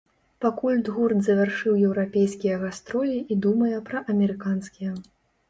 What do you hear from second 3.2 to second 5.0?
і думае пра амерыканскія.